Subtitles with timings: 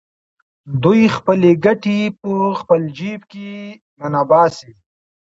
[0.83, 3.49] دوی خپلې ګټې په خپل جېب کې
[4.01, 4.71] ننباسي